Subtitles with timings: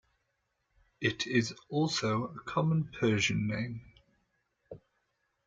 [0.99, 3.85] It is also a common Persian name.